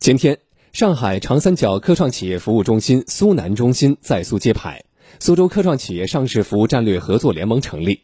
[0.00, 0.38] 今天，
[0.72, 4.82] 上海长三角科创企业服务中心苏南中心在苏揭牌，
[5.18, 8.00] 苏州科创企业上市服务战略合作联盟成立。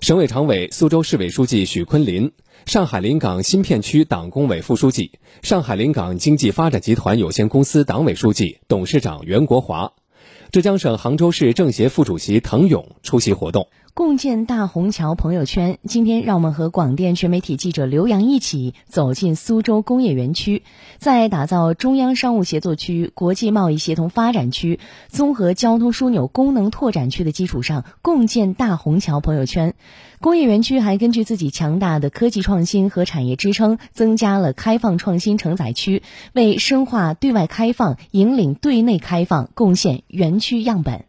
[0.00, 2.32] 省委常委、苏州市委书记许昆林，
[2.66, 9.92] 上海临港新片区党工委副书记，上海临港经济发展集团有限公司党委书记、董事长袁国华，
[10.50, 13.68] 浙江省杭州市政协副主席滕勇出席活动。
[13.94, 15.78] 共建大虹桥朋友圈。
[15.84, 20.62] 今天，让我们和广电全媒体记者刘洋一起走进苏州工业园区，
[20.98, 29.74] 在打造中央商务协作区、国际贸易协同发展区、综合交通枢纽功能拓展区的基础上，共建大虹桥朋友圈。
[30.20, 41.04] 工业园区还根据自己强大的科技创新和产业支撑，增加了开放创新承载区，为深化对外开放、引领对内开放贡献园区样本。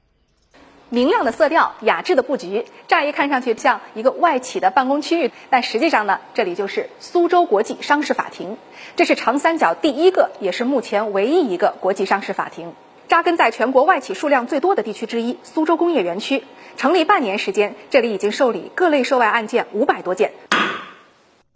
[0.94, 8.58] 明亮的色调，雅致的布局，乍一看上去像一个外企的办公区域，但实际上呢，这里就是苏州国际商事法庭。
[8.98, 12.74] 这是长三角第一个，也是目前唯一一个国际商事法庭，
[13.08, 16.44] 扎根在全国外企数量最多的地区之一——苏州工业园区。
[16.76, 20.34] 成立半年时间，这里已经受理各类涉外案件五百多件。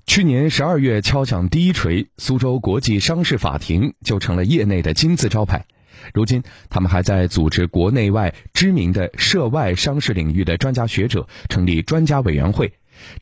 [0.06, 5.66] 去年十二月敲响第一锤，苏州国际商事法庭就成了业内的金字招牌。
[6.14, 12.74] 如今，他们还在组织国内外知名的涉外商事领域的专家学者，成立专家委员会，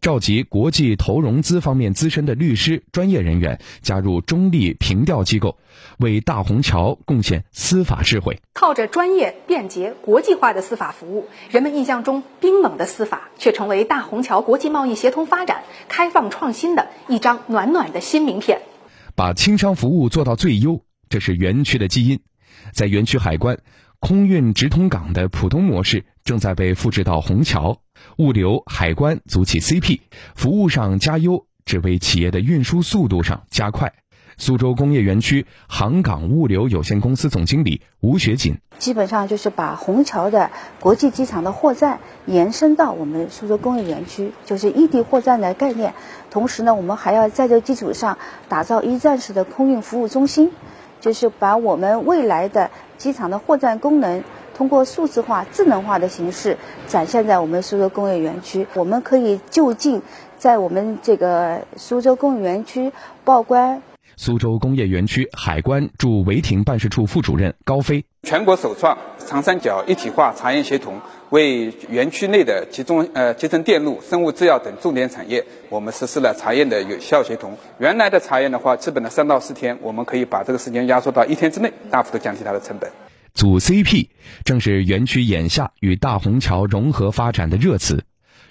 [0.01, 5.57] 召集国际投融资方面资深的律师、专业人员加入中立评调机构，
[5.97, 8.39] 为大虹桥贡献司法智慧。
[8.53, 18.61] 靠着专业、便捷、国际化的司法服务，人们印象中冰冷的司法，却成为大虹桥国际贸易协同发展、开放创新的一张暖暖的新名片。
[19.15, 22.19] 把轻商服务做到最优，这是园区的基因。
[22.71, 23.57] 在园区海关，
[23.99, 27.79] 空运直通港的普通模式正在被复制到虹桥，
[28.17, 29.99] 物流海关组起 CP，
[30.35, 33.93] 服务上加优，只为企业的运输速度上加快。
[34.35, 45.93] 苏州工业园区航港物流有限公司总经理吴学锦，基本上就是把虹桥的国际机场的货站延伸到我们苏州工业园区，就是异地货站的概念。
[46.31, 48.17] 同时呢，我们还要在这基础上
[48.49, 50.51] 打造一站式的空运服务中心。
[51.03, 54.23] 就是把我们未来的机场的货站功能，
[54.55, 58.65] 通过数字化、智能化的形式展现在我们苏州工业园区。
[58.73, 60.01] 我们可以就近
[60.37, 62.89] 在我们这个苏州工业园区
[63.25, 63.81] 报关。
[64.15, 77.57] 苏州工业园区海关驻违停办事处副主任高飞，全国首创长三角一体化查验协同，为园区内的集中呃集成电路、生物制药等重点产业，我们实施了查验的有效协同。
[77.79, 82.91] 原来的查验的话，基本的三到四天，我们可以把这个时间压缩到一天之内，大幅度降低它的成本。
[83.33, 84.09] 组 CP
[84.45, 88.03] 正是园区眼下与大虹桥融合发展的热词。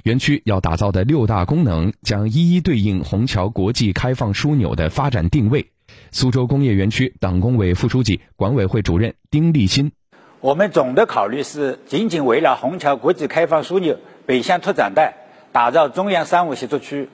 [0.02, 5.68] 园区要打造的六大功能，将一一对应虹桥国际开放枢纽的发展定位。
[6.10, 9.92] 苏州工业园区党工委副书记、管委会主任丁立新：
[10.40, 13.96] 我们总的考虑是，紧紧围绕虹桥国际开放枢纽
[14.26, 15.14] 北向拓展带，
[15.52, 17.08] 打造中央商务协作区、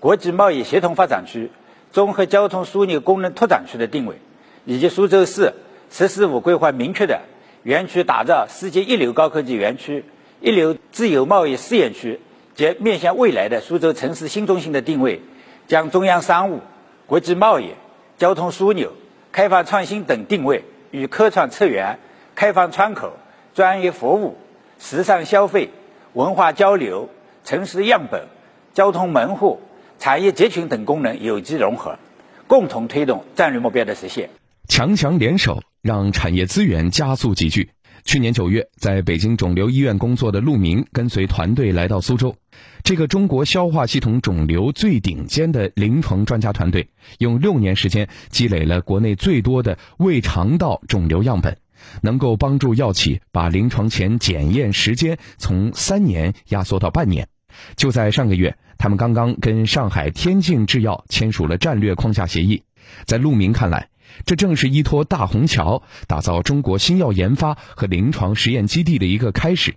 [0.00, 1.48] 国际贸易协同发展区、
[1.92, 4.16] 综合交通枢纽功能拓展区的定位，
[4.64, 5.54] 以及苏州市
[5.90, 7.20] “十四五”规划明确的
[7.62, 10.04] 园区打造世界一流高科技园区、
[10.40, 12.18] 一流自由贸易试验区。
[12.54, 15.20] 及面向未来的苏州城市新中心的定位，
[15.68, 16.60] 将中央商务、
[17.06, 17.74] 国际贸易、
[18.18, 18.92] 交通枢纽、
[19.32, 21.98] 开放创新等定位与科创策源、
[22.34, 23.14] 开放窗口、
[23.54, 24.36] 专业服务、
[24.78, 25.70] 时尚消费、
[26.12, 27.08] 文化交流、
[27.44, 28.26] 城市样本、
[28.74, 29.60] 交通门户、
[29.98, 31.98] 产业集群等功能有机融合，
[32.46, 34.30] 共同推动战略目标的实现。
[34.68, 37.70] 强强联手，让产业资源加速集聚。
[38.04, 42.36] 去年九月，在北京肿瘤医院工作的陆明跟随团队来到苏州。
[42.82, 51.56] 这个中国消化系统肿瘤最顶尖的临床专家团队，用六年时间积累了国内最多的胃肠道肿瘤样本，
[52.02, 57.28] 能够帮助药企把临床前检验时间从三年压缩到半年。
[57.76, 62.64] 就在上个月，他们刚刚跟上海天境制药签署了战略框架协议。
[63.06, 63.88] 在陆明看来，
[64.26, 69.74] 这正是依托大虹桥打造中国新药研发和临床实验基地的一个开始。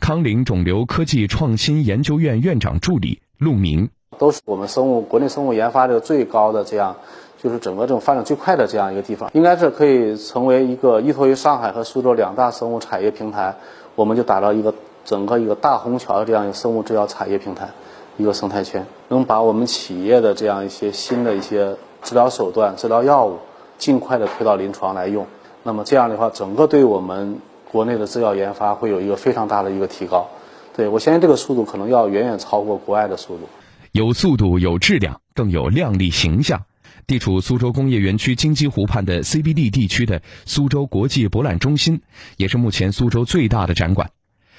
[0.00, 6.96] 康宁肿瘤科技创新研究院院长助理陆明，都是我们生物国内生物研发这个最高的这样，
[7.40, 13.54] 就是整个这种发展最快的这样一个地方，应该是可以成为一个依托于上海和苏州两大生物产业平台，
[13.94, 14.74] 我们就打造一个
[15.04, 17.68] 整个一个大虹桥的这样一个生物制药产业平台，
[18.16, 23.38] 一个生态圈，能把我们企业的这样一些新的一些治疗手段、治疗药物。
[23.78, 25.26] 尽快的推到临床来用，
[25.62, 27.38] 那么这样的话，整个对我们
[27.70, 30.28] 国内的制药研发会有一个非常大的一个提高。
[30.76, 33.48] 对我相信这个速度可能要远远超过国外的速度。
[33.92, 36.64] 有速度，有质量，更有靓丽形象。
[37.06, 42.02] 地处苏州工业园区金鸡湖畔的 CBD 地区的苏州国际博览中心，
[42.36, 44.10] 也是目前苏州最大的展馆。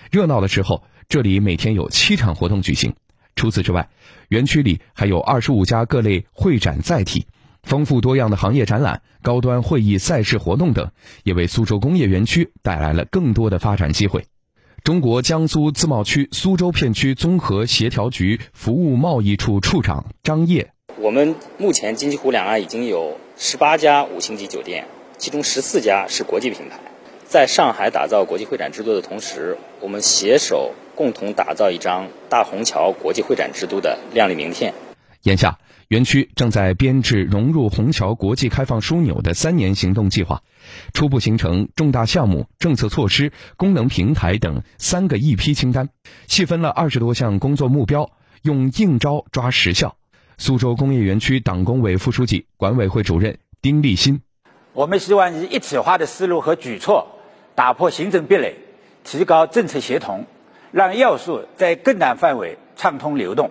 [0.10, 2.95] 热闹的时候，这里每天有七场活动举行。
[3.36, 3.89] 除此之外，
[4.30, 7.27] 园区里还有二十五家各类会展载体，
[7.64, 10.92] 丰富多样的行业展览、高端会议赛事活动等，
[11.24, 14.26] 也为苏州工业园区带来了更多的发展机会。
[14.84, 26.80] 中国江苏自贸区苏州片区综合协调局服务贸易处处长张烨：我们目前金鸡湖两岸已经有十八家五星级酒店，其中十四家是国际品牌。
[27.26, 30.74] 在上海打造国际会展之都的同时，我们携手。
[30.96, 34.74] 共同打造一张大虹桥国际会展之都的亮丽名片。
[35.24, 35.58] 眼下，
[35.89, 40.44] 园区正在编制融入虹桥国际开放枢纽的三年行动计划，
[40.94, 45.89] 初步形成重大项目、政策措施、功能平台等三个一批清单，
[46.27, 48.12] 细分了二十多项工作目标，
[48.44, 49.95] 用硬招抓实效。
[50.38, 54.21] 苏州工业园区党工委副书记、管委会主任丁立新：
[54.74, 57.07] 我们希望以一体化的思路和举措，
[57.56, 58.57] 打破行政壁垒，
[59.03, 60.27] 提高政策协同。
[60.71, 63.50] 让要素在更大范围畅通流动，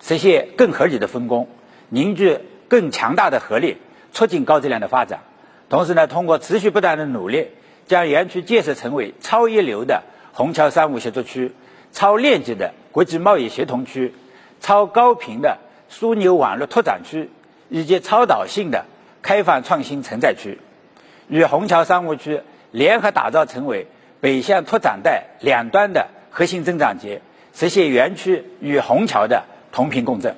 [0.00, 1.46] 实现更合理的分工，
[1.90, 2.38] 凝聚
[2.68, 3.76] 更强大的合力，
[4.12, 5.20] 促进高质量的发展。
[5.68, 7.48] 同时呢，通过持续不断的努力，
[7.86, 10.02] 将园区建设成为超一流的
[10.32, 11.52] 虹桥商务协作区、
[11.92, 14.14] 超链级的国际贸易协同区、
[14.60, 15.58] 超高频的
[15.90, 17.28] 枢纽网络拓展区，
[17.68, 18.86] 以及超导性的
[19.22, 20.58] 开放创新承载区，
[21.28, 22.40] 与虹桥商务区
[22.70, 23.86] 联合打造成为
[24.20, 26.08] 北向拓展带两端的。
[26.32, 27.22] 核心增长节，
[27.52, 30.36] 实现园区与虹桥的同频共振。